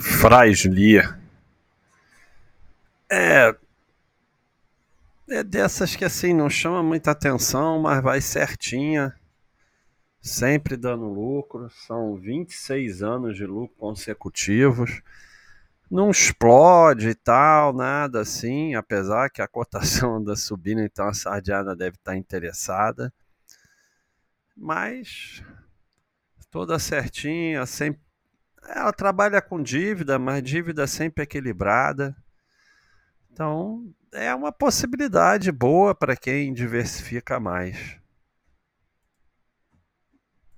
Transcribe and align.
Fraisli. 0.00 0.98
É, 3.10 3.54
é 5.28 5.42
dessas 5.42 5.94
que 5.94 6.04
assim 6.04 6.32
não 6.32 6.48
chama 6.48 6.82
muita 6.82 7.10
atenção, 7.10 7.80
mas 7.80 8.02
vai 8.02 8.20
certinha, 8.20 9.14
sempre 10.20 10.76
dando 10.76 11.04
lucro. 11.04 11.68
São 11.86 12.16
26 12.16 13.02
anos 13.02 13.36
de 13.36 13.44
lucro 13.44 13.76
consecutivos. 13.76 15.02
Não 15.90 16.10
explode 16.10 17.10
e 17.10 17.14
tal, 17.14 17.74
nada 17.74 18.20
assim, 18.22 18.74
apesar 18.74 19.28
que 19.28 19.42
a 19.42 19.48
cotação 19.48 20.16
anda 20.16 20.34
subindo, 20.34 20.80
então 20.80 21.06
a 21.06 21.12
sardiana 21.12 21.76
deve 21.76 21.96
estar 21.96 22.16
interessada. 22.16 23.12
Mas 24.56 25.42
toda 26.50 26.78
certinha, 26.78 27.66
sempre. 27.66 28.00
Ela 28.68 28.92
trabalha 28.92 29.40
com 29.42 29.62
dívida, 29.62 30.18
mas 30.18 30.42
dívida 30.42 30.86
sempre 30.86 31.24
equilibrada. 31.24 32.16
Então, 33.32 33.92
é 34.12 34.34
uma 34.34 34.52
possibilidade 34.52 35.50
boa 35.50 35.94
para 35.94 36.16
quem 36.16 36.52
diversifica 36.52 37.40
mais. 37.40 38.01